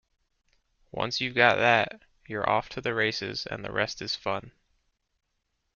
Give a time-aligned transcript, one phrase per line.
[0.89, 4.51] Once you've got that, you're off to the races and the rest is fun.